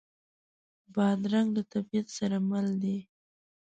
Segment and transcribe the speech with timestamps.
[0.93, 2.97] بادرنګ له طبیعت سره مل دی.